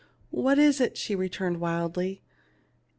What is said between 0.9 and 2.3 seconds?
she returned, wildly.